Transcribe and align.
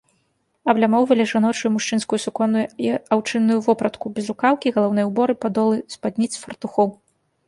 Аблямоўвалі 0.71 1.25
жаночую 1.31 1.65
і 1.67 1.69
мужчынскую 1.75 2.17
суконную 2.23 2.63
і 2.85 2.89
аўчынную 3.15 3.57
вопратку, 3.67 4.05
безрукаўкі, 4.15 4.71
галаўныя 4.79 5.05
ўборы, 5.11 5.33
падолы 5.45 5.77
спадніц, 5.97 6.31
фартухоў. 6.45 6.87